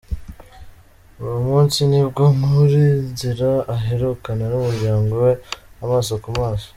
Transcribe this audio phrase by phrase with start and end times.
[1.21, 5.31] Uwo munsi nibwo Ngulinzira aherukana n’umuryango we
[5.85, 6.67] amaso ku maso.